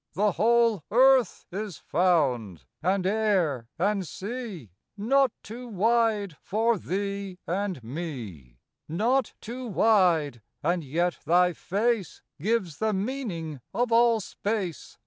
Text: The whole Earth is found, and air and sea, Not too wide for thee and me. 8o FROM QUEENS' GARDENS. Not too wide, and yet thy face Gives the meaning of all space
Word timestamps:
The 0.13 0.31
whole 0.31 0.83
Earth 0.89 1.45
is 1.51 1.77
found, 1.77 2.63
and 2.81 3.05
air 3.05 3.67
and 3.77 4.07
sea, 4.07 4.71
Not 4.97 5.31
too 5.43 5.67
wide 5.67 6.37
for 6.41 6.79
thee 6.79 7.37
and 7.45 7.83
me. 7.83 8.13
8o 8.15 8.17
FROM 8.17 8.25
QUEENS' 8.25 8.49
GARDENS. 8.49 8.97
Not 8.97 9.33
too 9.41 9.67
wide, 9.67 10.41
and 10.63 10.83
yet 10.83 11.19
thy 11.23 11.53
face 11.53 12.23
Gives 12.41 12.79
the 12.79 12.93
meaning 12.93 13.61
of 13.75 13.91
all 13.91 14.19
space 14.19 14.97